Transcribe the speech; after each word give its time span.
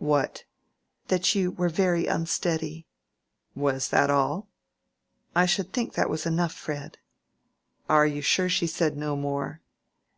"What?" 0.00 0.44
"That 1.06 1.34
you 1.34 1.50
were 1.52 1.70
very 1.70 2.06
unsteady." 2.08 2.84
"Was 3.54 3.88
that 3.88 4.10
all?" 4.10 4.46
"I 5.34 5.46
should 5.46 5.72
think 5.72 5.94
that 5.94 6.10
was 6.10 6.26
enough, 6.26 6.52
Fred." 6.52 6.98
"You 7.88 7.94
are 7.94 8.20
sure 8.20 8.50
she 8.50 8.66
said 8.66 8.98
no 8.98 9.16
more?" 9.16 9.62